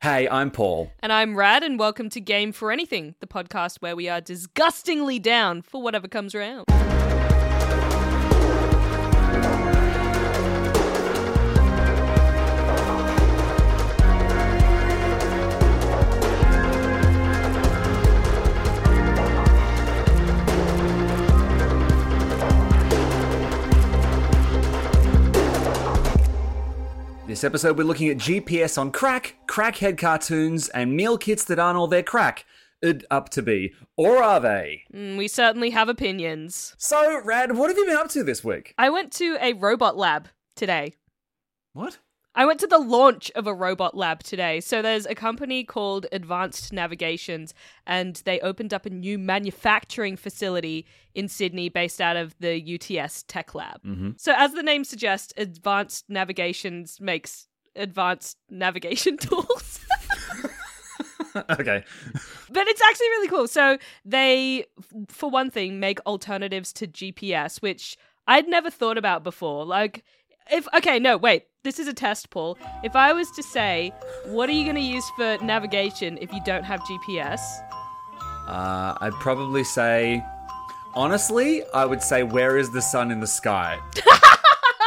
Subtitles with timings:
[0.00, 0.92] Hey, I'm Paul.
[1.00, 5.18] And I'm Rad, and welcome to Game for Anything, the podcast where we are disgustingly
[5.18, 6.66] down for whatever comes around.
[27.28, 31.76] This episode, we're looking at GPS on crack, crackhead cartoons, and meal kits that aren't
[31.76, 32.46] all their crack.
[32.80, 33.74] It up to be.
[33.98, 34.84] Or are they?
[34.94, 36.74] Mm, we certainly have opinions.
[36.78, 38.72] So, Rad, what have you been up to this week?
[38.78, 40.94] I went to a robot lab today.
[41.74, 41.98] What?
[42.38, 44.60] I went to the launch of a robot lab today.
[44.60, 47.52] So there's a company called Advanced Navigations,
[47.84, 53.24] and they opened up a new manufacturing facility in Sydney based out of the UTS
[53.24, 53.82] Tech Lab.
[53.82, 54.10] Mm-hmm.
[54.18, 59.80] So, as the name suggests, Advanced Navigations makes advanced navigation tools.
[61.50, 61.84] okay.
[62.50, 63.46] But it's actually really cool.
[63.46, 64.64] So they,
[65.08, 69.66] for one thing, make alternatives to GPS, which I'd never thought about before.
[69.66, 70.02] Like,
[70.50, 72.56] if okay, no, wait, this is a test, Paul.
[72.82, 73.92] If I was to say,
[74.24, 77.40] what are you going to use for navigation if you don't have GPS?
[78.46, 80.24] Uh, I'd probably say,
[80.94, 83.78] honestly, I would say, where is the sun in the sky?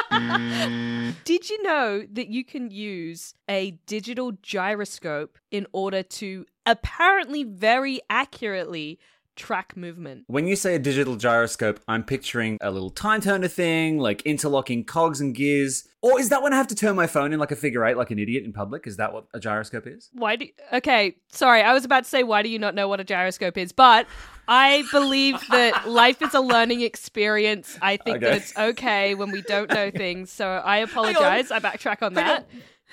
[1.23, 8.01] Did you know that you can use a digital gyroscope in order to apparently very
[8.09, 8.97] accurately
[9.35, 10.25] track movement?
[10.27, 14.83] When you say a digital gyroscope, I'm picturing a little time turner thing, like interlocking
[14.83, 15.87] cogs and gears.
[16.01, 17.97] Or is that when I have to turn my phone in like a figure eight,
[17.97, 18.87] like an idiot in public?
[18.87, 20.09] Is that what a gyroscope is?
[20.13, 22.87] Why do you, Okay, sorry, I was about to say why do you not know
[22.87, 24.07] what a gyroscope is, but
[24.47, 27.77] I believe that life is a learning experience.
[27.81, 30.31] I think that it's okay when we don't know things.
[30.31, 31.51] So I apologize.
[31.51, 32.47] I backtrack on that.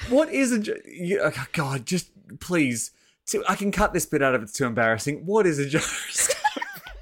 [0.08, 1.84] What is a you, oh, God?
[1.84, 2.10] Just
[2.40, 2.92] please,
[3.28, 5.22] to, I can cut this bit out if it's too embarrassing.
[5.26, 6.36] What is a gyroscope?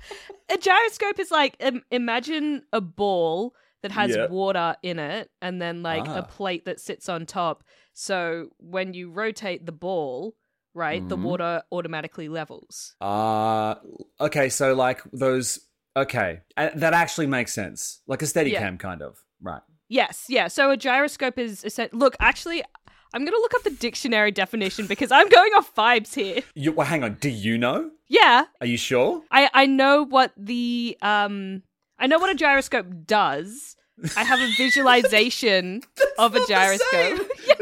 [0.48, 4.26] A gyroscope is like im- imagine a ball that has Yeah.
[4.28, 6.18] water in it and then like Ah.
[6.18, 7.64] a plate that sits on top.
[7.94, 10.36] So when you rotate the ball,
[10.72, 11.22] right, the Mhm.
[11.22, 12.94] water automatically levels.
[13.00, 13.74] Uh
[14.20, 15.58] okay, so like those.
[15.96, 18.00] Okay, uh, that actually makes sense.
[18.06, 18.76] Like a steady Yeah.
[18.76, 19.18] kind of.
[19.42, 19.62] Right.
[19.88, 20.46] Yes, yeah.
[20.48, 22.14] So a gyroscope is essen- look.
[22.20, 22.62] Actually,
[23.14, 26.42] I'm gonna look up the dictionary definition because I'm going off vibes here.
[26.54, 27.14] You, well, hang on.
[27.20, 27.90] Do you know?
[28.08, 29.22] Yeah, Are you sure?
[29.30, 31.62] I I know what the um
[31.98, 33.76] I know what a gyroscope does.
[34.16, 35.82] I have a visualization
[36.18, 37.28] of a gyroscope.
[37.46, 37.58] Yes.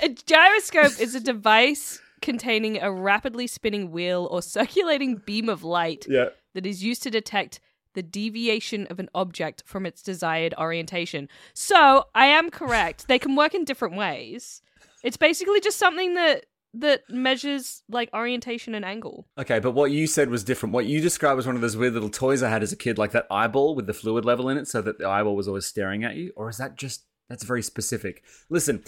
[0.00, 6.06] a gyroscope is a device containing a rapidly spinning wheel or circulating beam of light
[6.08, 6.26] Yeah.
[6.54, 7.60] that is used to detect
[7.98, 11.28] the deviation of an object from its desired orientation.
[11.52, 13.08] So, I am correct.
[13.08, 14.62] They can work in different ways.
[15.02, 19.26] It's basically just something that that measures like orientation and angle.
[19.36, 20.72] Okay, but what you said was different.
[20.72, 22.98] What you described was one of those weird little toys I had as a kid,
[22.98, 25.66] like that eyeball with the fluid level in it, so that the eyeball was always
[25.66, 26.32] staring at you.
[26.36, 28.22] Or is that just that's very specific?
[28.48, 28.84] Listen,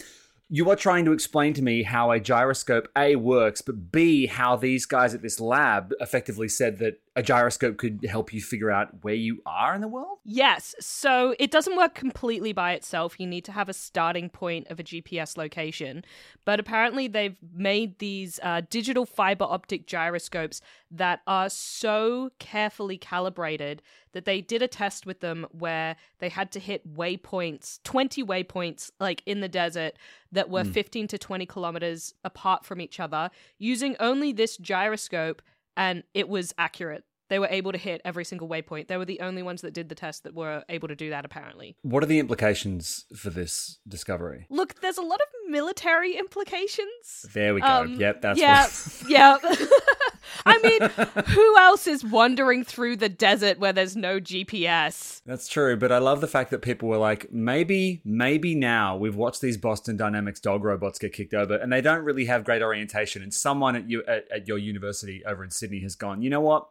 [0.52, 4.56] you are trying to explain to me how a gyroscope A works, but B how
[4.56, 9.02] these guys at this lab effectively said that a gyroscope could help you figure out
[9.02, 10.18] where you are in the world.
[10.24, 13.18] Yes, so it doesn't work completely by itself.
[13.18, 16.04] You need to have a starting point of a GPS location.
[16.44, 20.60] But apparently, they've made these uh, digital fiber optic gyroscopes
[20.92, 23.82] that are so carefully calibrated
[24.12, 28.90] that they did a test with them where they had to hit waypoints, 20 waypoints,
[29.00, 29.94] like in the desert,
[30.30, 35.42] that were 15 to 20 kilometers apart from each other using only this gyroscope,
[35.80, 37.04] and it was accurate.
[37.30, 38.88] They were able to hit every single waypoint.
[38.88, 41.24] They were the only ones that did the test that were able to do that,
[41.24, 41.76] apparently.
[41.82, 44.46] What are the implications for this discovery?
[44.50, 47.26] Look, there's a lot of military implications.
[47.32, 47.66] There we go.
[47.66, 49.08] Um, yep, that's yeah, what.
[49.08, 49.36] yeah.
[50.46, 55.22] I mean, who else is wandering through the desert where there's no GPS?
[55.24, 59.16] That's true, but I love the fact that people were like, maybe, maybe now we've
[59.16, 62.62] watched these Boston Dynamics dog robots get kicked over, and they don't really have great
[62.62, 63.22] orientation.
[63.22, 66.40] And someone at you at, at your university over in Sydney has gone, you know
[66.40, 66.68] what?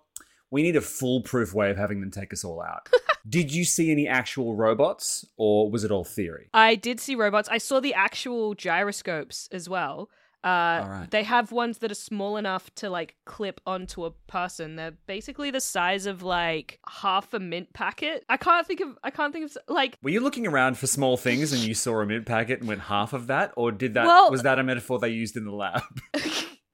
[0.52, 2.90] We need a foolproof way of having them take us all out.
[3.30, 6.50] Did you see any actual robots, or was it all theory?
[6.54, 7.50] I did see robots.
[7.50, 10.10] I saw the actual gyroscopes as well.
[10.42, 10.48] Uh,
[10.88, 11.08] right.
[11.12, 14.78] They have ones that are small enough to like clip onto a person.
[14.78, 18.24] They're basically the size of like half a mint packet.
[18.30, 18.98] I can't think of.
[19.04, 19.98] I can't think of like.
[20.02, 22.82] Were you looking around for small things and you saw a mint packet and went
[22.82, 25.52] half of that, or did that Well- was that a metaphor they used in the
[25.52, 25.84] lab?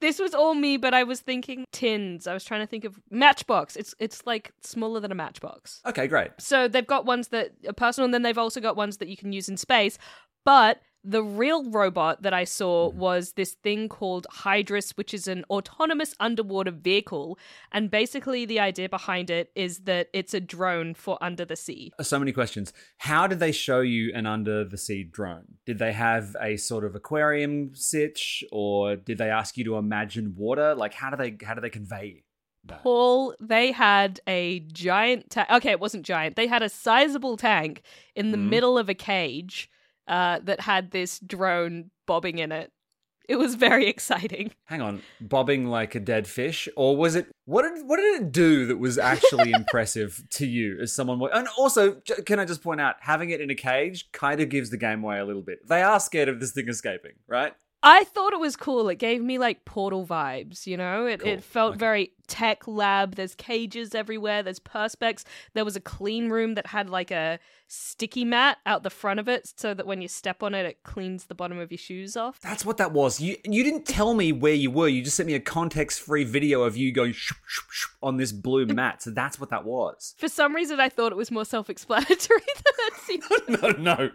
[0.06, 2.28] This was all me, but I was thinking tins.
[2.28, 3.76] I was trying to think of Matchbox.
[3.76, 5.82] It's it's like smaller than a Matchbox.
[5.84, 6.30] okay, great.
[6.38, 9.18] So they've got ones that are personal, and then they've also got ones that you
[9.18, 9.98] can use in space.
[10.44, 15.46] But the real robot that I saw was this thing called Hydrus, which is an
[15.50, 17.38] autonomous underwater vehicle.
[17.72, 21.92] And basically, the idea behind it is that it's a drone for under the sea.
[22.02, 22.74] So many questions.
[22.98, 25.46] How did they show you an under the sea drone?
[25.66, 30.34] Did they have a sort of aquarium sitch, or did they ask you to imagine
[30.36, 30.74] water?
[30.74, 32.24] Like, how do they how do they convey
[32.66, 32.82] that?
[32.82, 35.50] Paul, they had a giant tank.
[35.52, 36.36] Okay, it wasn't giant.
[36.36, 37.84] They had a sizable tank
[38.16, 38.50] in the Mhm.
[38.50, 39.70] middle of a cage
[40.08, 42.72] uh, that had this drone bobbing in it.
[43.28, 44.52] It was very exciting.
[44.66, 47.28] Hang on, bobbing like a dead fish, or was it?
[47.46, 51.22] What did what did it do that was actually impressive to you as someone?
[51.34, 54.70] And also, can I just point out, having it in a cage kind of gives
[54.70, 55.68] the game away a little bit.
[55.68, 57.54] They are scared of this thing escaping, right?
[57.88, 58.90] I thought it was cool.
[58.90, 61.06] It gave me like portal vibes, you know?
[61.06, 61.30] It, Cool.
[61.30, 61.80] it felt Okay.
[61.80, 63.14] very tech lab.
[63.16, 65.24] There's cages everywhere, there's perspex.
[65.54, 67.38] There was a clean room that had like a
[67.68, 70.82] sticky mat out the front of it so that when you step on it, it
[70.84, 72.40] cleans the bottom of your shoes off.
[72.42, 73.22] That's what that was.
[73.22, 74.88] You you didn't tell me where you were.
[74.88, 77.14] You just sent me a context-free video of you going
[78.02, 79.04] on this blue mat.
[79.04, 80.16] So that's what that was.
[80.18, 82.18] For some reason, I thought it was more self explanatory
[82.56, 83.24] than it seemed.
[83.62, 84.10] no, no,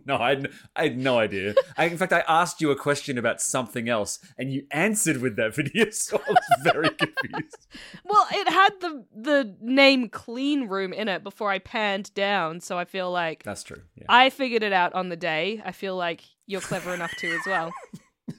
[0.06, 0.16] no.
[0.16, 1.54] I had, I had no idea.
[1.76, 5.36] I, in fact, I asked you a question about something else, and you answered with
[5.36, 5.90] that video.
[5.90, 7.66] So I was very confused.
[8.04, 12.78] Well, it had the the name clean room in it before I panned down, so
[12.78, 13.82] I feel like That's true.
[13.96, 14.06] Yeah.
[14.08, 15.62] I figured it out on the day.
[15.64, 17.72] I feel like you're clever enough to as well.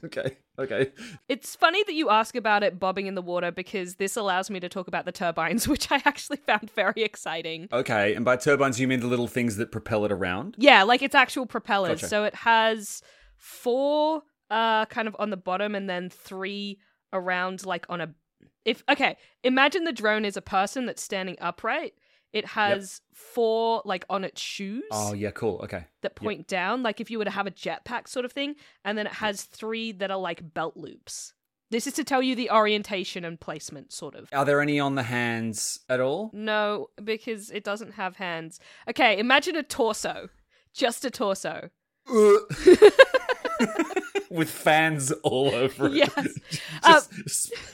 [0.04, 0.36] Okay.
[0.58, 0.92] Okay.
[1.28, 4.60] It's funny that you ask about it bobbing in the water because this allows me
[4.60, 7.68] to talk about the turbines, which I actually found very exciting.
[7.72, 8.14] Okay.
[8.14, 10.56] And by turbines, you mean the little things that propel it around?
[10.58, 12.00] Yeah, like it's actual propellers.
[12.00, 12.08] Gotcha.
[12.08, 13.02] So it has
[13.36, 16.78] four uh kind of on the bottom and then three
[17.12, 18.14] around like on a
[18.64, 21.94] if okay, imagine the drone is a person that's standing upright.
[22.36, 25.30] It has four like on its shoes Oh, yeah.
[25.30, 25.60] Cool.
[25.64, 25.84] Okay.
[26.02, 28.98] that point down, like if you were to have a jetpack sort of thing, and
[28.98, 31.32] then it has three that are like belt loops.
[31.70, 34.28] This is to tell you the orientation and placement, sort of.
[34.32, 36.30] Are there any on the hands at all?
[36.32, 38.60] No, because it doesn't have hands.
[38.88, 40.28] Okay, imagine a torso.
[40.74, 41.70] Just a torso.
[42.08, 42.32] Uh.
[44.30, 45.94] With fans all over it.
[45.94, 46.12] Yes.
[46.84, 47.58] Just- um,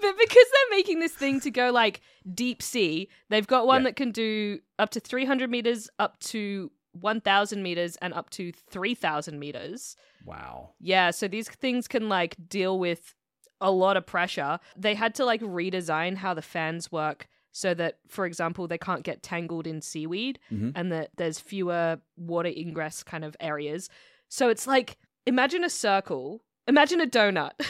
[0.00, 2.00] But because they're making this thing to go like
[2.34, 3.88] deep sea, they've got one Yeah.
[3.90, 9.38] that can do up to 300 meters, up to 1,000 meters, and up to 3,000
[9.38, 9.96] meters.
[10.24, 10.70] wow.
[10.80, 13.14] Yeah, so these things can like deal with
[13.60, 14.58] a lot of pressure.
[14.76, 19.02] They had to like redesign how the fans work so that, for example, they can't
[19.04, 20.72] get tangled in seaweed Mhm.
[20.74, 23.88] and that there's fewer water ingress kind of areas.
[24.28, 27.52] So it's like imagine a circle, imagine a donut.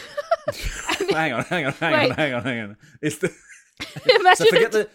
[1.13, 2.11] Hang on, hang on, hang Wait.
[2.11, 2.77] on, hang on, hang on.
[3.01, 3.33] It's the
[4.21, 4.89] imagine so a forget the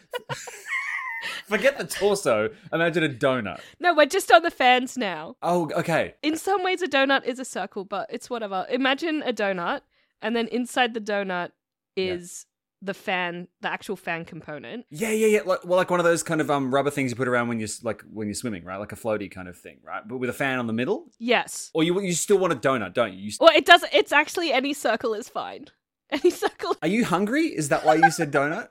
[1.46, 2.50] forget the torso.
[2.74, 3.60] Imagine a donut.
[3.79, 5.36] No, we're just on the fans now.
[5.41, 6.15] Oh, okay.
[6.24, 8.65] In some ways, a donut is a circle, but it's whatever.
[8.70, 9.82] Imagine a donut,
[10.22, 11.51] and then inside the donut
[11.96, 12.13] Yeah.
[12.13, 12.46] is
[12.84, 14.86] the fan, the actual fan component.
[14.91, 15.39] Yeah, yeah, yeah.
[15.44, 17.60] Like, well, like one of those kind of um rubber things you put around when
[17.60, 18.77] you're like when you're swimming, right?
[18.77, 20.08] Like a floaty kind of thing, right?
[20.08, 21.06] But with a fan on the middle.
[21.17, 21.72] Yes.
[21.74, 23.20] Or you you still want a donut, don't you?
[23.20, 23.84] you st- Well, it does.
[23.91, 25.65] It's actually any circle is fine.
[26.10, 26.74] Any circle.
[26.82, 27.48] Are you hungry?
[27.48, 28.70] Is that why you said donut?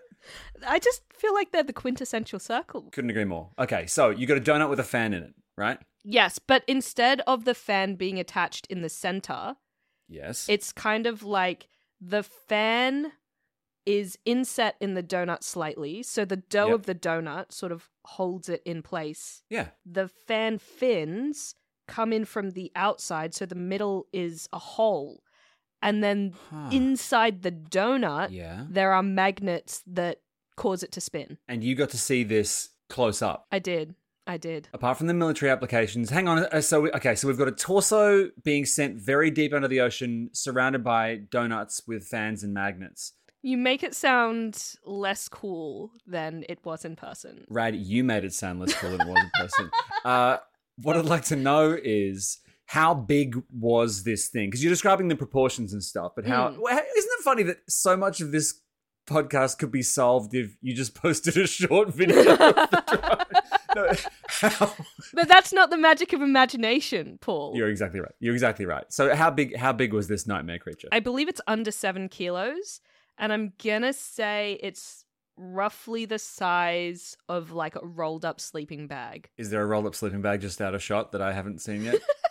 [0.66, 2.88] I just feel like they're the quintessential circle.
[2.92, 3.50] Couldn't agree more.
[3.58, 5.78] Okay, so you got a donut with a fan in it, right?
[6.04, 9.56] Yes, but instead of the fan being attached in the center,
[10.08, 10.48] Yes.
[10.48, 11.66] it's kind of like
[12.00, 13.12] the fan
[13.84, 16.74] is inset in the donut slightly, so the dough Yep.
[16.74, 19.42] of the donut sort of holds it in place.
[19.48, 19.68] yeah.
[19.84, 21.54] The fan fins
[21.88, 25.22] come in from the outside, so the middle is a hole.
[25.82, 26.70] And then Huh.
[26.72, 28.66] inside the donut, Yeah.
[28.68, 30.20] there are magnets that
[30.56, 31.38] cause it to spin.
[31.48, 33.46] And you got to see this close up.
[33.50, 33.94] I did.
[34.26, 34.68] I did.
[34.72, 36.46] Apart from the military applications, hang on.
[36.46, 39.80] uh, So we, okay, so we've got a torso being sent very deep under the
[39.80, 43.12] ocean, surrounded by donuts with fans and magnets.
[43.42, 47.44] You make it sound less cool than it was in person.
[47.48, 49.70] Rad, you made it sound less cool than it was in person.
[50.04, 50.38] Uh,
[50.76, 54.48] what I'd like to know is how big was this thing?
[54.48, 56.52] Because you're describing the proportions and stuff, but how mm.
[56.52, 58.60] isn't it funny that so much of this
[59.06, 62.18] podcast could be solved if you just posted a short video?
[62.20, 63.42] of the drone?
[63.76, 63.92] No,
[64.28, 64.74] how-
[65.12, 67.52] But that's not the magic of imagination, Paul.
[67.54, 68.12] You're exactly right.
[68.20, 68.84] You're exactly right.
[68.90, 69.54] So how big?
[69.54, 70.88] How big was this nightmare creature?
[70.92, 72.80] I believe it's under seven kilos,
[73.18, 75.04] and I'm gonna say it's
[75.36, 79.28] roughly the size of like a rolled up sleeping bag.
[79.36, 81.84] Is there a rolled up sleeping bag just out of shot that I haven't seen
[81.84, 81.96] yet?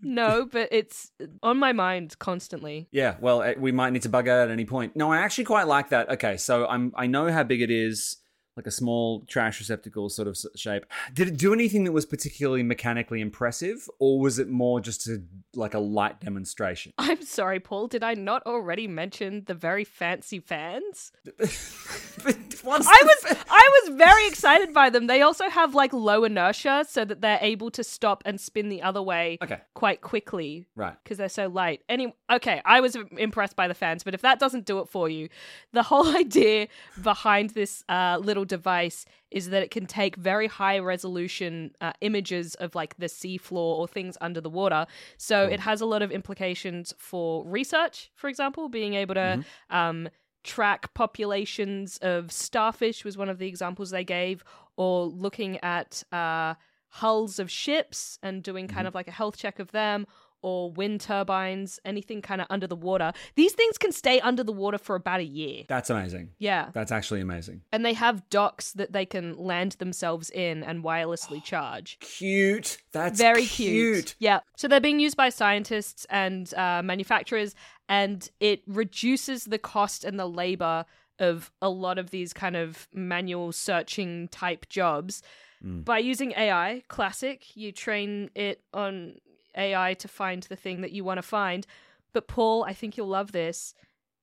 [0.00, 2.88] No, but it's on my mind constantly.
[2.90, 4.96] Yeah, well, eh, we might need to bug out at any point.
[4.96, 6.10] No, I actually quite like that.
[6.10, 8.16] Okay, so I'm I know how big it is,
[8.56, 10.84] like a small trash receptacle sort of shape.
[11.14, 15.22] Did it do anything that was particularly mechanically impressive, or was it more just a
[15.54, 16.92] like a light demonstration?
[16.98, 17.86] I'm sorry, Paul.
[17.88, 21.12] Did I not already mention the very fancy fans?
[21.26, 25.06] I was fa- I was very excited by them.
[25.06, 28.82] They also have like low inertia so that they're able to stop and spin the
[28.82, 30.94] other way okay, quite quickly right.
[31.02, 31.82] because they're so light.
[31.88, 35.08] Any okay, I was impressed by the fans, but if that doesn't do it for
[35.08, 35.28] you,
[35.72, 36.68] the whole idea
[37.02, 42.54] behind this uh, little device is that it can take very high resolution uh, images
[42.56, 44.86] of like the seafloor or things under the water.
[45.16, 50.08] So it has a lot of implications for research, for example, being able to um,
[50.44, 54.44] track populations of starfish was one of the examples they gave,
[54.76, 56.54] or looking at uh,
[56.88, 60.06] hulls of ships and doing kind of like a health check of them,
[60.42, 63.12] or wind turbines, anything kind of under the water.
[63.36, 65.62] These things can stay under the water for about a year.
[65.68, 66.30] That's amazing.
[66.38, 66.70] Yeah.
[66.72, 67.62] That's actually amazing.
[67.72, 71.98] And they have docks that they can land themselves in and wirelessly charge.
[72.00, 72.78] Cute.
[72.92, 73.94] That's Very cute.
[73.94, 74.14] cute.
[74.18, 74.40] Yeah.
[74.56, 77.54] So they're being used by scientists and uh, manufacturers,
[77.88, 80.84] and it reduces the cost and the labor
[81.18, 85.22] of a lot of these kind of manual searching type jobs
[85.64, 85.84] Mm.
[85.84, 86.82] by using AI.
[86.88, 87.56] Classic.
[87.56, 89.14] You train it on
[89.56, 91.66] AI to find the thing that you want to find.
[92.12, 93.74] But Paul, I think you'll love this.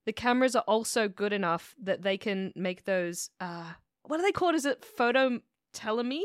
[0.06, 3.30] The cameras are also good enough that they can make those.
[3.40, 3.72] Uh,
[4.04, 4.54] what are they called?
[4.54, 6.22] Is it phototelemy?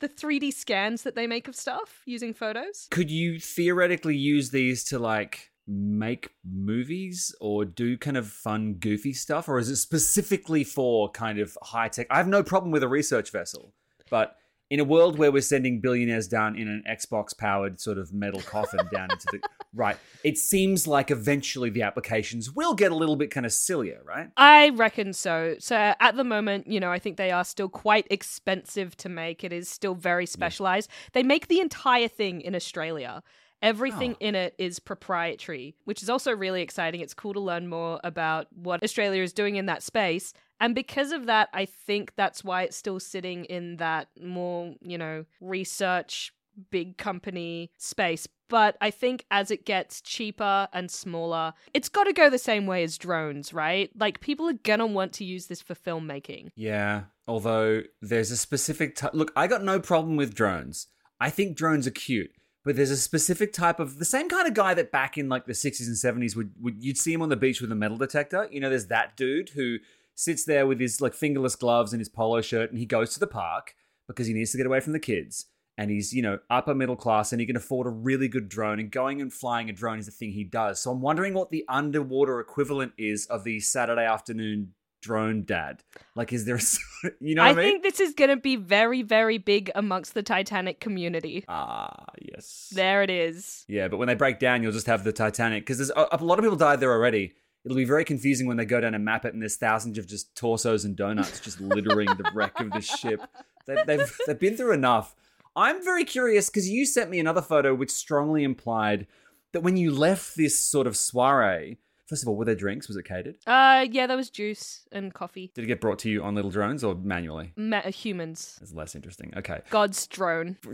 [0.00, 2.88] the 3D scans that they make of stuff using photos.
[2.90, 9.12] Could you theoretically use these to like make movies or do kind of fun, goofy
[9.12, 9.48] stuff?
[9.48, 12.06] Or is it specifically for kind of high tech?
[12.10, 13.72] I have no problem with a research vessel,
[14.10, 14.36] but
[14.70, 18.40] in a world where we're sending billionaires down in an Xbox powered sort of metal
[18.40, 19.40] coffin down into the.
[19.72, 19.96] Right.
[20.24, 24.28] It seems like eventually the applications will get a little bit kind of sillier, right?
[24.36, 25.54] I reckon so.
[25.60, 29.44] So at the moment, you know, I think they are still quite expensive to make.
[29.44, 30.90] It is still very specialized.
[31.12, 33.22] They make the entire thing in Australia.
[33.62, 34.26] Everything Oh.
[34.26, 37.00] in it is proprietary, which is also really exciting.
[37.00, 40.32] It's cool to learn more about what Australia is doing in that space.
[40.60, 44.98] And because of that, I think that's why it's still sitting in that more, you
[44.98, 46.32] know, research
[46.70, 48.28] big company space.
[48.48, 52.66] But I think as it gets cheaper and smaller, it's got to go the same
[52.66, 53.90] way as drones, right?
[53.96, 56.50] Like people are going to want to use this for filmmaking.
[56.56, 59.14] Yeah, although there's a specific type.
[59.14, 60.88] Look, I got no problem with drones.
[61.20, 62.32] I think drones are cute,
[62.64, 65.46] but there's a specific type of the same kind of guy that back in like
[65.46, 67.98] the 60s and 70s would, would you'd see him on the beach with a metal
[67.98, 68.48] detector.
[68.50, 69.78] You know, there's that dude who
[70.14, 73.20] sits there with his like fingerless gloves and his polo shirt, and he goes to
[73.20, 73.74] the park
[74.06, 75.46] because he needs to get away from the kids.
[75.78, 78.78] And he's, you know, upper middle class and he can afford a really good drone.
[78.78, 80.82] And going and flying a drone is the thing he does.
[80.82, 85.82] So I'm wondering what the underwater equivalent is of the Saturday afternoon drone dad.
[86.14, 87.64] Like, is there, a, you know what I I, mean?
[87.64, 91.44] think this is going to be very, very big amongst the Titanic community.
[91.48, 92.70] Ah, yes.
[92.74, 93.64] There it is.
[93.68, 96.22] Yeah, but when they break down, you'll just have the Titanic because there's a, a
[96.22, 97.32] lot of people died there already.
[97.64, 100.06] It'll be very confusing when they go down and map it, and there's thousands of
[100.06, 103.20] just torsos and donuts just littering the wreck of the ship.
[103.66, 105.14] They, they've they've been through enough.
[105.54, 109.06] I'm very curious because you sent me another photo which strongly implied
[109.52, 111.76] that when you left this sort of soiree,
[112.06, 112.88] first of all, were there drinks?
[112.88, 113.36] Was it catered?
[113.46, 115.50] Uh, yeah, there was juice and coffee.
[115.54, 117.52] Did it get brought to you on little drones or manually?
[117.56, 118.58] Me- humans.
[118.62, 119.34] It's less interesting.
[119.36, 119.60] Okay.
[119.70, 120.56] God's drone.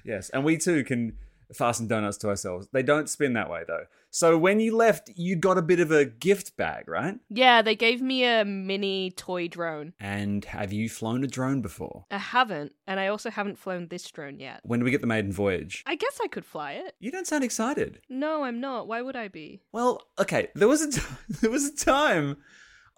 [0.05, 1.19] Yes, and we too can
[1.55, 2.69] fasten donuts to ourselves.
[2.73, 3.85] They don't spin that way though.
[4.11, 7.19] So when you left, you got a bit of a gift bag, right?
[7.29, 9.93] Yeah, they gave me a mini toy drone.
[10.01, 12.07] And have you flown a drone before?
[12.11, 14.61] I haven't, and I also haven't flown this drone yet.
[14.63, 15.83] When do we get the maiden voyage?
[15.87, 16.95] I guess I could fly it.
[17.01, 18.01] You don't sound excited.
[18.09, 18.89] No, I'm not.
[18.89, 19.61] Why would I be?
[19.73, 20.49] Well, okay.
[20.55, 21.07] There was a t-
[21.41, 22.39] there was a time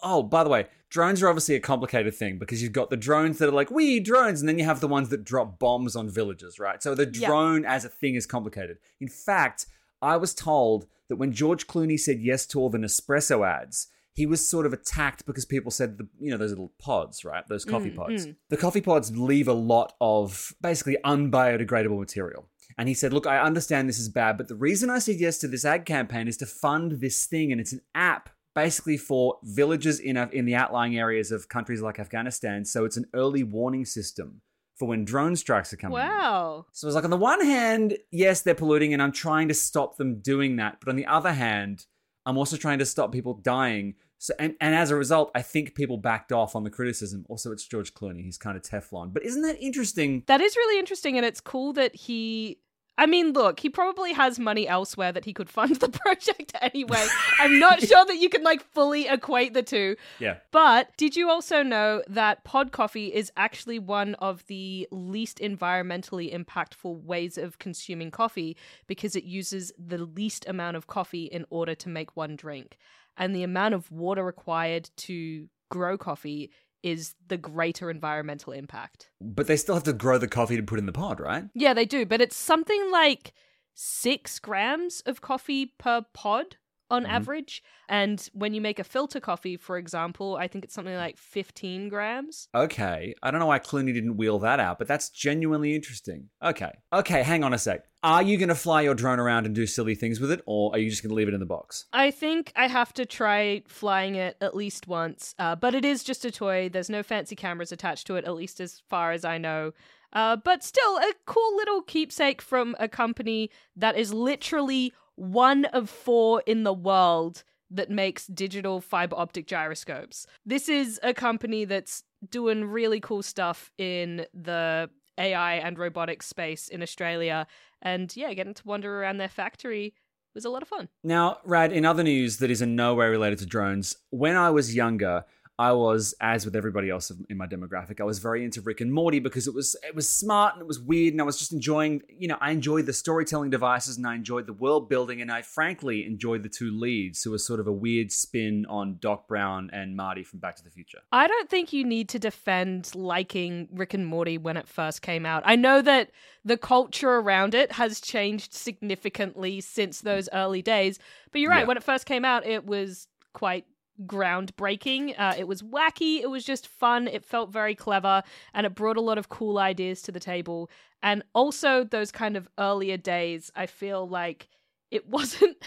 [0.03, 3.37] Oh, by the way, drones are obviously a complicated thing because you've got the drones
[3.37, 6.09] that are like, we drones, and then you have the ones that drop bombs on
[6.09, 6.81] villages, right?
[6.81, 7.27] So the Yeah.
[7.27, 8.77] drone as a thing is complicated.
[8.99, 9.67] In fact,
[10.01, 14.25] I was told that when George Clooney said yes to all the Nespresso ads, he
[14.25, 17.47] was sort of attacked because people said the you know those little pods, right?
[17.47, 18.27] Those coffee Mm, pods.
[18.27, 18.35] mm.
[18.49, 22.49] The coffee pods leave a lot of basically unbiodegradable material.
[22.77, 25.37] And he said, Look, I understand this is bad, but the reason I said yes
[25.39, 27.51] to this ad campaign is to fund this thing.
[27.51, 31.81] And it's an app basically for villages in, a, in the outlying areas of countries
[31.81, 32.65] like Afghanistan.
[32.65, 34.41] So it's an early warning system
[34.75, 35.97] for when drone strikes are coming.
[35.99, 36.65] Wow.
[36.71, 39.97] So it's like, on the one hand, yes, they're polluting, and I'm trying to stop
[39.97, 40.77] them doing that.
[40.79, 41.85] But on the other hand,
[42.25, 43.95] I'm also trying to stop people dying.
[44.17, 47.25] So, and, and as a result, I think people backed off on the criticism.
[47.29, 48.23] Also, it's George Clooney.
[48.23, 49.13] He's kind of Teflon.
[49.13, 50.23] But isn't that interesting?
[50.27, 52.59] That is really interesting, and it's cool that he.
[52.97, 57.05] I mean, look, he probably has money elsewhere that he could fund the project anyway.
[57.39, 59.95] I'm not sure that you can like fully equate the two.
[60.19, 60.37] Yeah.
[60.51, 66.33] But did you also know that pod coffee is actually one of the least environmentally
[66.33, 68.57] impactful ways of consuming coffee
[68.87, 72.77] because it uses the least amount of coffee in order to make one drink?
[73.17, 76.51] And the amount of water required to grow coffee
[76.83, 79.09] is the greater environmental impact.
[79.21, 81.45] But they still have to grow the coffee to put in the pod, right?
[81.53, 83.33] Yeah, they do, but it's something like
[83.73, 86.57] six grams of coffee per pod
[86.91, 87.09] on Mhm.
[87.09, 87.63] average.
[87.89, 91.89] And when you make a filter coffee, for example, I think it's something like 15
[91.89, 92.47] grams.
[92.53, 93.15] Okay.
[93.23, 96.29] I don't know why Clooney didn't wheel that out, but that's genuinely interesting.
[96.43, 96.71] Okay.
[96.93, 97.85] Okay, hang on a sec.
[98.03, 100.73] Are you going to fly your drone around and do silly things with it, or
[100.73, 101.85] are you just going to leave it in the box?
[101.93, 106.03] I think I have to try flying it at least once, uh, but it is
[106.03, 106.67] just a toy.
[106.69, 109.73] There's no fancy cameras attached to it, at least as far as I know.
[110.13, 115.87] Uh, but still, a cool little keepsake from a company that is literally one of
[115.87, 120.25] four in the world that makes digital fiber optic gyroscopes.
[120.47, 126.67] This is a company that's doing really cool stuff in the AI and robotics space
[126.69, 127.45] in Australia.
[127.83, 129.93] And yeah, getting to wander around their factory
[130.33, 130.89] was a lot of fun.
[131.03, 134.49] Now, Rad, in other news that is in no way related to drones, when I
[134.49, 135.25] was younger,
[135.61, 138.91] I was, as with everybody else in my demographic, I was very into Rick and
[138.91, 141.53] Morty because it was it was smart and it was weird, and I was just
[141.53, 145.31] enjoying, you know, I enjoyed the storytelling devices and I enjoyed the world building, and
[145.31, 149.27] I frankly enjoyed the two leads, who were sort of a weird spin on Doc
[149.27, 150.97] Brown and Marty from Back to the Future.
[151.11, 155.27] I don't think you need to defend liking Rick and Morty when it first came
[155.27, 155.43] out.
[155.45, 156.09] I know that
[156.43, 160.97] the culture around it has changed significantly since those early days,
[161.31, 161.59] but you're right.
[161.59, 161.67] Yeah.
[161.67, 163.65] When it first came out, it was quite
[164.05, 165.15] groundbreaking.
[165.17, 166.21] Uh, it was wacky.
[166.21, 167.07] It was just fun.
[167.07, 170.69] It felt very clever, and it brought a lot of cool ideas to the table.
[171.03, 174.47] And also, those kind of earlier days, I feel like
[174.91, 175.57] it wasn't.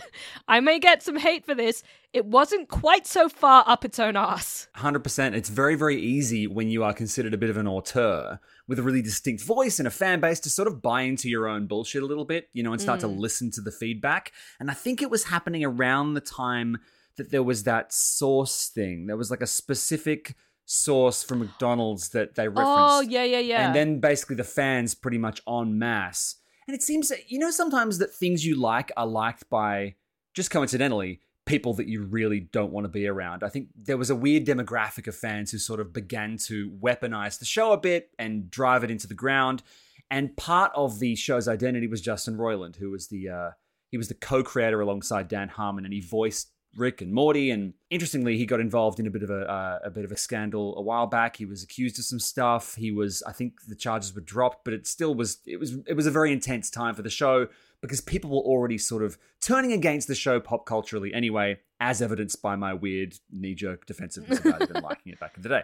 [0.47, 1.83] I may get some hate for this.
[2.13, 4.69] It wasn't quite so far up its own ass.
[4.77, 5.35] 100%.
[5.35, 8.83] It's very, very easy when you are considered a bit of an auteur with a
[8.83, 12.03] really distinct voice and a fan base to sort of buy into your own bullshit
[12.03, 13.19] a little bit, you know, and start to Mm.
[13.19, 14.33] listen to the feedback.
[14.61, 16.79] And I think it was happening around the time
[17.17, 19.07] that there was that sauce thing.
[19.07, 20.35] There was like a specific
[20.67, 22.71] sauce from McDonald's that they referenced.
[22.71, 23.67] Oh yeah, yeah, yeah.
[23.67, 26.37] And then basically the fans pretty much en masse.
[26.67, 29.95] And it seems that, you know, sometimes that things you like are liked by
[30.33, 33.43] just coincidentally people that you really don't want to be around.
[33.43, 37.39] I think there was a weird demographic of fans who sort of began to weaponize
[37.39, 39.63] the show a bit and drive it into the ground.
[40.11, 43.51] And part of the show's identity was Justin Roiland, who was the uh,
[43.91, 47.51] he was the co-creator alongside Dan Harmon, and he voiced Rick and Morty.
[47.51, 50.17] And interestingly, he got involved in a bit of a uh, a bit of a
[50.17, 51.37] scandal a while back.
[51.37, 52.75] He was accused of some stuff.
[52.75, 55.39] He was, I think, the charges were dropped, but it still was.
[55.47, 57.49] It was it was a very intense time for the show
[57.81, 62.41] because people were already sort of turning against the show pop culturally anyway, as evidenced
[62.41, 65.63] by my weird knee jerk defensiveness about it and liking it back in the day.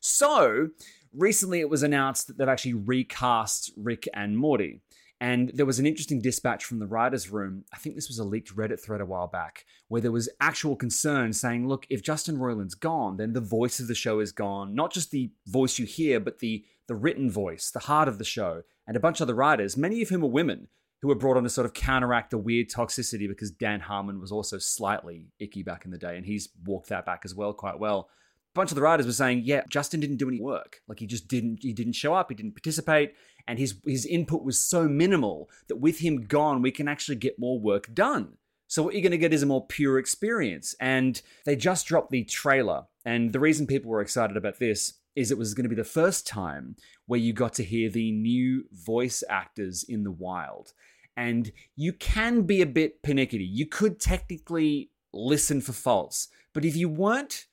[0.00, 0.70] So
[1.12, 4.80] recently, it was announced that they've actually recast Rick and Morty.
[5.22, 7.64] And there was an interesting dispatch from the writer's room.
[7.72, 10.74] I think this was a leaked Reddit thread a while back, where there was actual
[10.74, 14.74] concern saying, look, if Justin Roiland's gone, then the voice of the show is gone.
[14.74, 18.24] Not just the voice you hear, but the, the written voice, the heart of the
[18.24, 18.62] show.
[18.84, 20.66] And a bunch of the writers, many of whom are women,
[21.02, 24.32] who were brought on to sort of counteract the weird toxicity because Dan Harmon was
[24.32, 27.78] also slightly icky back in the day, and he's walked that back as well quite
[27.78, 28.08] well.
[28.54, 30.80] A bunch of the writers were saying, yeah, Justin didn't do any work.
[30.86, 33.14] Like he just didn't he didn't show up, he didn't participate,
[33.46, 37.38] and his his input was so minimal that with him gone, we can actually get
[37.38, 38.38] more work done.
[38.68, 40.74] So what you're going to get is a more pure experience.
[40.80, 45.30] And they just dropped the trailer, and the reason people were excited about this is
[45.30, 46.76] it was going to be the first time
[47.06, 50.72] where you got to hear the new voice actors in the wild.
[51.16, 53.44] And you can be a bit pernickety.
[53.44, 57.46] You could technically listen for faults, but if you weren't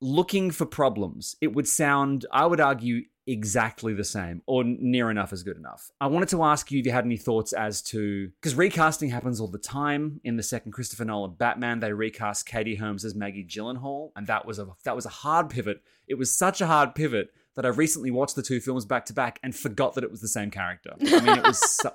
[0.00, 5.32] looking for problems, it would sound, I would argue, exactly the same or near enough
[5.32, 5.90] is good enough.
[6.00, 9.40] I wanted to ask you if you had any thoughts as to because recasting happens
[9.40, 10.20] all the time.
[10.24, 14.46] In the second Christopher Nolan Batman, they recast Katie Holmes as Maggie Gyllenhaal, and that
[14.46, 15.82] was a that was a hard pivot.
[16.08, 19.12] It was such a hard pivot that I recently watched the two films back to
[19.12, 20.94] back and forgot that it was the same character.
[21.00, 21.60] I mean, it was.
[21.82, 21.90] So,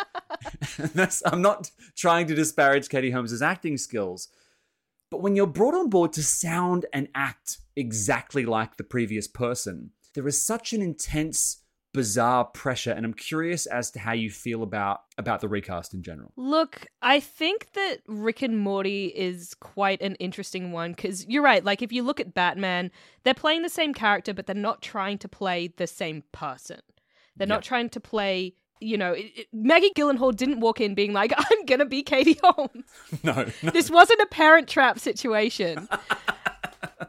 [0.94, 4.28] that's, I'm not trying to disparage Katie Holmes' acting skills,
[5.10, 9.92] but when you're brought on board to sound and act exactly like the previous person,
[10.13, 14.62] there is such an intense bizarre pressure and i'm curious as to how you feel
[14.62, 20.02] about about the recast in general Look, I think that Rick and Morty is quite
[20.02, 21.63] an interesting one because you're right.
[21.63, 22.91] Like, if you look at Batman,
[23.24, 26.80] they're playing the same character, but they're not trying to play the same person.
[27.36, 31.13] They're not trying to play, you know, it, it- Maggie Gyllenhaal didn't walk in being
[31.13, 32.86] like, I'm going to be Katie Holmes.
[33.24, 33.70] no, no.
[33.72, 35.88] this wasn't a parent trap situation.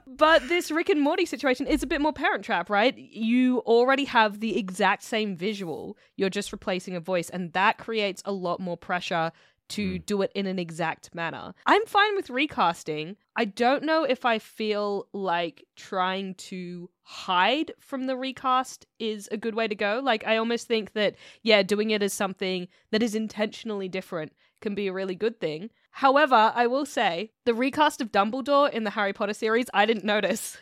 [0.06, 2.96] but this Rick and Morty situation is a bit more parent trap, right?
[2.96, 8.22] You already have the exact same visual, you're just replacing a voice, and that creates
[8.24, 9.32] a lot more pressure
[9.68, 10.06] to mm.
[10.06, 11.54] do it in an exact manner.
[11.66, 13.16] I'm fine with recasting.
[13.36, 19.36] I don't know if I feel like trying to hide from the recast is a
[19.36, 20.00] good way to go.
[20.02, 24.74] Like, I almost think that, yeah, doing it as something that is intentionally different can
[24.74, 25.70] be a really good thing.
[25.90, 30.04] However, I will say the recast of Dumbledore in the Harry Potter series, I didn't
[30.04, 30.58] notice.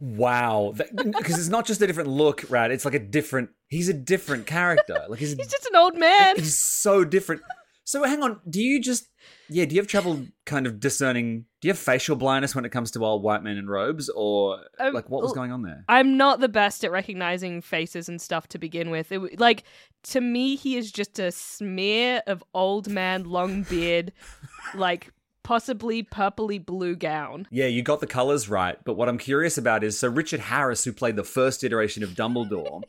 [0.00, 3.94] wow because it's not just a different look rad it's like a different he's a
[3.94, 6.34] different character like he's, He's just an old man.
[6.36, 7.42] he's so different
[7.84, 9.08] so hang on do you just
[9.48, 12.70] yeah do you have trouble kind of discerning do you have facial blindness when it
[12.70, 15.84] comes to old white men in robes or Um, like what was going on there
[15.88, 19.12] I'm not the best at recognizing faces and stuff to begin with.
[19.12, 19.64] It, like
[20.04, 24.12] to me, he is just a smear of old man, long beard,
[24.74, 25.10] like
[25.42, 27.46] possibly purpley blue gown.
[27.50, 28.76] Yeah, you got the colors right.
[28.84, 32.10] But what I'm curious about is so Richard Harris, who played the first iteration of
[32.10, 32.82] Dumbledore,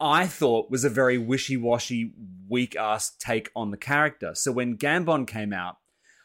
[0.00, 2.12] I thought was a very wishy washy,
[2.48, 4.34] weak ass take on the character.
[4.34, 5.78] So when Gambon came out,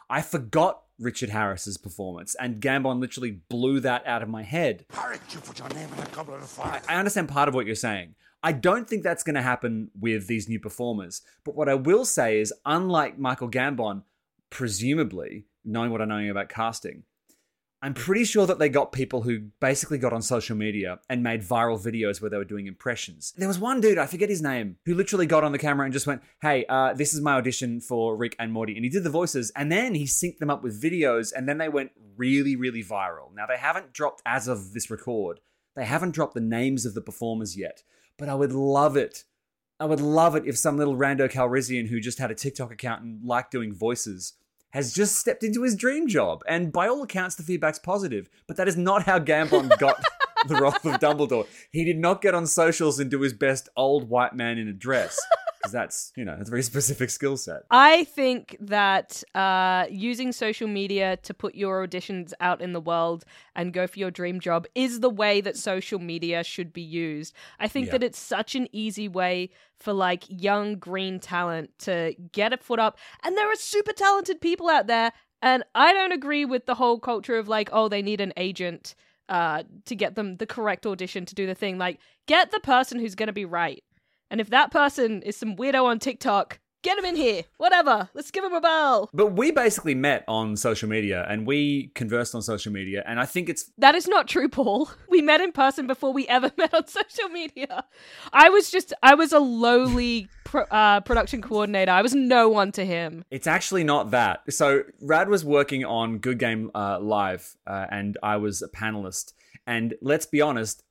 [0.10, 4.86] I forgot Richard Harris's performance, and Gambon literally blew that out of my head.
[5.32, 6.82] You put your name in a goblet of fire.
[6.88, 8.16] I understand part of what you're saying.
[8.44, 11.22] I don't think that's going to happen with these new performers.
[11.44, 14.04] But what I will say is, unlike Michael Gambon,
[14.50, 17.04] presumably, knowing what I know about casting,
[17.84, 21.42] I'm pretty sure that they got people who basically got on social media and made
[21.42, 23.34] viral videos where they were doing impressions.
[23.36, 25.94] There was one dude, I forget his name, who literally got on the camera and
[25.94, 28.76] just went, Hey, uh, this is my audition for Rick and Morty.
[28.76, 31.58] And he did the voices and then he synced them up with videos and then
[31.58, 33.34] they went really, really viral.
[33.34, 35.40] Now, they haven't dropped, as of this record,
[35.76, 37.82] they haven't dropped the names of the performers yet,
[38.16, 39.24] but I would love it.
[39.80, 43.02] I would love it if some little rando Calrissian who just had a TikTok account
[43.02, 44.34] and liked doing voices
[44.72, 46.44] has just stepped into his dream job.
[46.48, 48.30] And by all accounts, the feedback's positive.
[48.48, 50.04] But that is not how Gambon got
[50.48, 51.48] the role of Dumbledore.
[51.72, 54.74] He did not get on socials and do his best old white man in a
[54.74, 55.20] dress.
[55.62, 57.62] Because that's, you know, that's a very specific skill set.
[57.70, 63.26] I think that uh, using social media to put your auditions out in the world
[63.56, 67.34] and go for your dream job is the way that social media should be used.
[67.60, 67.92] I think Yeah.
[67.94, 72.80] that it's such an easy way for like young green talent to get a foot
[72.80, 72.98] up.
[73.24, 75.12] And there are super talented people out there.
[75.42, 78.94] And I don't agree with the whole culture of like, oh, they need an agent
[79.28, 81.78] uh, to get them the correct audition to do the thing.
[81.78, 83.84] Like, get the person who's going to be right.
[84.32, 87.44] And if that person is some weirdo on TikTok, get him in here.
[87.58, 88.10] Whatever.
[88.14, 89.10] Let's give him a bell.
[89.14, 93.04] But we basically met on social media and we conversed on social media.
[93.06, 94.90] And I think it's That is not true, Paul.
[95.10, 97.84] We met in person before we ever met on social media.
[98.32, 101.92] I was just, I was a lowly pro- uh, production coordinator.
[101.92, 103.26] I was no one to him.
[103.30, 104.42] It's actually not that.
[104.50, 109.34] So Rad was working on Good Game uh, Live, uh, and I was a panelist.
[109.68, 110.82] And let's be honest,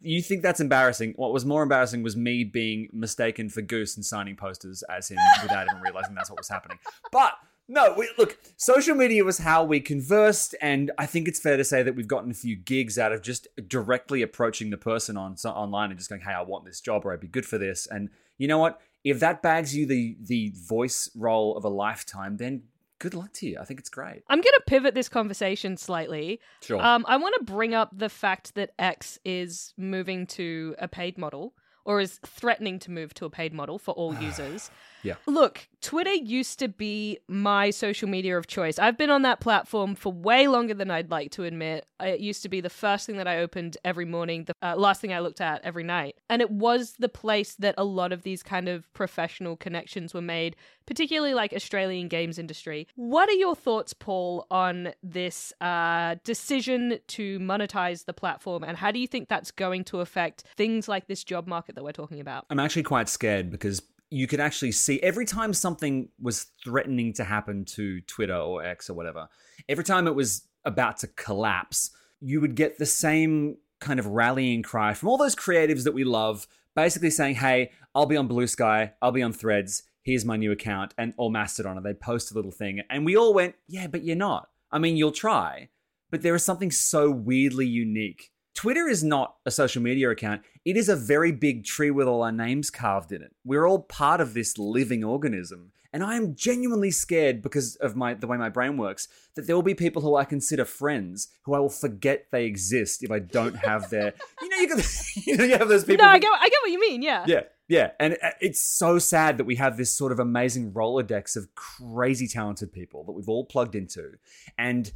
[0.00, 1.14] you think that's embarrassing?
[1.16, 5.18] What was more embarrassing was me being mistaken for Goose and signing posters as him
[5.42, 6.78] without even realizing that's what was happening.
[7.10, 7.32] But
[7.68, 11.64] no, we, look, social media was how we conversed, and I think it's fair to
[11.64, 15.36] say that we've gotten a few gigs out of just directly approaching the person on
[15.36, 17.58] so, online and just going, "Hey, I want this job, or I'd be good for
[17.58, 18.80] this." And you know what?
[19.04, 22.64] If that bags you the the voice role of a lifetime, then
[23.02, 23.58] good luck to you.
[23.60, 24.22] I think it's great.
[24.28, 26.38] I'm going to pivot this conversation slightly.
[26.60, 26.80] Sure.
[26.80, 31.18] Um, I want to bring up the fact that X is moving to a paid
[31.18, 31.52] model
[31.84, 34.70] or is threatening to move to a paid model for all users.
[35.02, 35.14] Yeah.
[35.26, 38.78] Look, Twitter used to be my social media of choice.
[38.78, 41.86] I've been on that platform for way longer than I'd like to admit.
[42.00, 45.00] It used to be the first thing that I opened every morning, the uh, last
[45.00, 46.16] thing I looked at every night.
[46.30, 50.22] And it was the place that a lot of these kind of professional connections were
[50.22, 52.86] made, particularly like Australian games industry.
[52.94, 58.62] What are your thoughts, Paul, on this uh, decision to monetize the platform?
[58.62, 61.84] And how do you think that's going to affect things like this job market that
[61.84, 62.46] we're talking about?
[62.50, 63.82] I'm actually quite scared because
[64.12, 68.90] you could actually see every time something was threatening to happen to Twitter or X
[68.90, 69.26] or whatever,
[69.70, 74.62] every time it was about to collapse, you would get the same kind of rallying
[74.62, 76.46] cry from all those creatives that we love,
[76.76, 80.92] basically saying, Hey, I'll be on Bluesky, I'll be on Threads, here's my new account,
[80.98, 82.82] and or Mastodon, and they post a little thing.
[82.90, 84.50] And we all went, Yeah, but you're not.
[84.70, 85.70] I mean, you'll try,
[86.10, 90.42] but there is something so weirdly unique Twitter is not a social media account.
[90.64, 93.34] It is a very big tree with all our names carved in it.
[93.44, 95.72] We're all part of this living organism.
[95.94, 99.54] And I am genuinely scared because of my the way my brain works that there
[99.54, 103.18] will be people who I consider friends who I will forget they exist if I
[103.18, 104.80] don't have their you know you can
[105.26, 107.02] you know you have those people No, who- I get I get what you mean,
[107.02, 107.24] yeah.
[107.28, 111.36] yeah, yeah, and uh, it's so sad that we have this sort of amazing rolodex
[111.36, 114.12] of crazy talented people that we've all plugged into.
[114.56, 114.90] And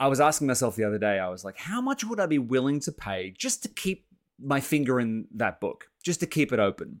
[0.00, 2.38] I was asking myself the other day, I was like, how much would I be
[2.38, 4.06] willing to pay just to keep
[4.42, 7.00] my finger in that book, just to keep it open?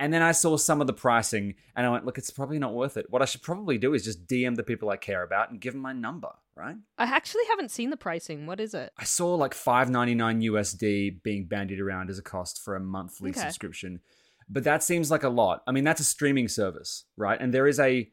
[0.00, 2.74] And then I saw some of the pricing, and I went, look, it's probably not
[2.74, 3.06] worth it.
[3.10, 5.74] What I should probably do is just DM the people I care about and give
[5.74, 6.74] them my number, right?
[6.98, 8.46] I actually haven't seen the pricing.
[8.46, 8.92] What is it?
[8.98, 12.80] I saw like five ninety nine USD being bandied around as a cost for a
[12.80, 13.40] monthly Okay.
[13.40, 14.00] subscription,
[14.48, 15.62] but that seems like a lot.
[15.66, 17.38] I mean, that's a streaming service, right?
[17.38, 18.10] And there is a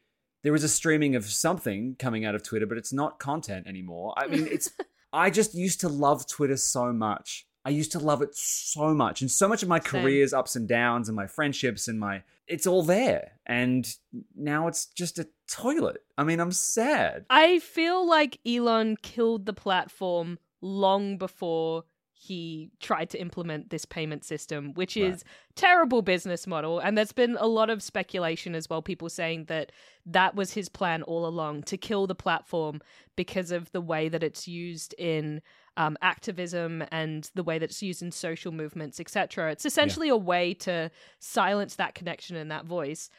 [0.48, 4.14] there is a streaming of something coming out of Twitter, but it's not content anymore.
[4.16, 4.72] I mean, it's
[5.12, 7.46] I just used to love Twitter so much.
[7.66, 10.04] I used to love it so much, and so much of my Same.
[10.04, 13.34] career's ups and downs, and my friendships, and my it's all there.
[13.46, 13.94] And
[14.38, 16.06] now it's just a toilet.
[16.18, 17.26] I mean, I'm sad.
[17.30, 21.84] I feel like Elon killed the platform long before
[22.20, 25.06] he tried to implement this payment system, which Right.
[25.14, 25.24] is
[25.56, 26.80] terrible business model.
[26.80, 29.72] And there's been a lot of speculation as well, people saying that
[30.06, 32.82] that was his plan all along to kill the platform
[33.16, 35.42] because of the way that it's used in
[35.78, 39.52] um, activism and the way that it's used in social movements, etc.
[39.52, 43.12] It's essentially a way to silence that connection and that voice.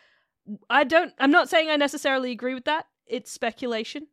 [0.69, 1.13] I don't.
[1.21, 2.87] I'm not saying I necessarily agree with that.
[3.07, 4.09] It's speculation.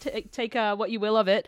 [0.00, 1.46] T- take uh, what you will of it.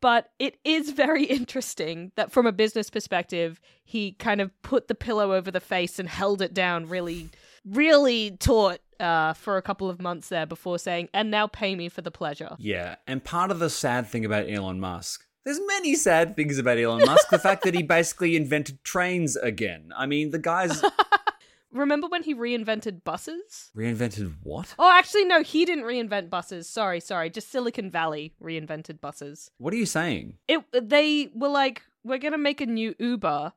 [0.00, 4.94] But it is very interesting that, from a business perspective, he kind of put the
[4.94, 7.30] pillow over the face and held it down really,
[7.64, 11.88] really taut uh, for a couple of months there before saying, "And now pay me
[11.88, 15.94] for the pleasure." Yeah, and part of the sad thing about Elon Musk, there's many
[15.94, 17.30] sad things about Elon Musk.
[17.30, 19.92] the fact that he basically invented trains again.
[19.96, 20.82] I mean, the guy's
[21.78, 23.70] Remember when he reinvented buses?
[23.76, 24.74] reinvented what?
[24.78, 26.68] Oh, actually, no, he didn't reinvent buses.
[26.68, 27.30] Sorry, sorry.
[27.30, 29.50] Just Silicon Valley reinvented buses.
[29.58, 30.34] What are you saying?
[30.48, 33.52] it they were like we're gonna make a new uber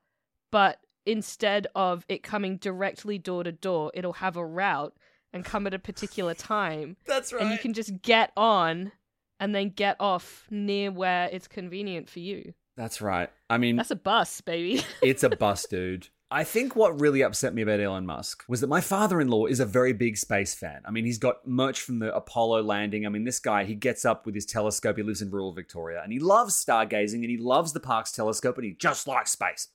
[0.52, 4.94] but instead of it coming directly door to door it'll have a route
[5.34, 7.42] and come at a particular time That's right.
[7.42, 8.92] and you can just get on
[9.40, 13.30] and then get off near where it's convenient for you That's right.
[13.50, 16.10] I mean, that's a bus baby it's a bus, dude.
[16.34, 19.48] I think what really upset me about Elon Musk was that my father in law
[19.48, 20.82] is a very big space fan.
[20.86, 23.06] I mean, he's got merch from the Apollo landing.
[23.06, 24.96] I mean, this guy, he gets up with his telescope.
[24.96, 28.56] He lives in rural Victoria and he loves stargazing and he loves the Parkes telescope
[28.56, 29.68] and he just likes space.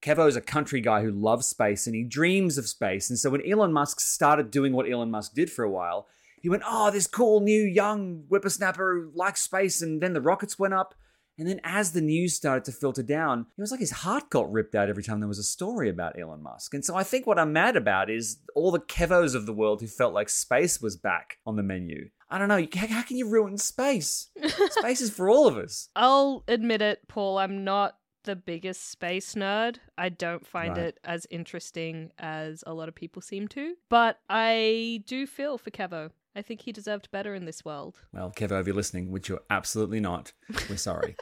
[0.00, 3.10] Kevo is a country guy who loves space and he dreams of space.
[3.10, 6.06] And so when Elon Musk started doing what Elon Musk did for a while,
[6.40, 9.82] he went, Oh, this cool new young whippersnapper who likes space.
[9.82, 10.94] And then the rockets went up.
[11.40, 14.52] And then as the news started to filter down, it was like his heart got
[14.52, 16.74] ripped out every time there was a story about Elon Musk.
[16.74, 19.80] And so I think what I'm mad about is all the Kevos of the world
[19.80, 22.10] who felt like space was back on the menu.
[22.28, 22.64] I don't know.
[22.76, 24.28] How, can you ruin space?
[24.70, 25.88] space is for all of us.
[25.96, 30.86] i'll admit it paul i'm not the biggest space nerd i don't find Right.
[30.88, 35.70] it as interesting as a lot of people seem to but i do feel for
[35.70, 39.28] kevo i think he deserved better in this world Well, Kevo, if you're listening, which
[39.28, 40.32] you're absolutely not,
[40.68, 41.16] we're sorry.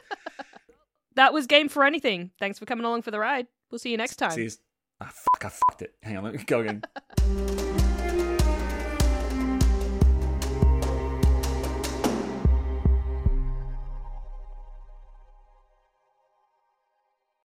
[1.15, 2.31] that was Game for Anything.
[2.39, 3.47] Thanks for coming along for the ride.
[3.71, 4.31] We'll see you next time.
[4.31, 4.51] See you-
[5.01, 5.95] Ah, fuck, I fucked it.
[6.03, 6.81] Hang on, let me go again.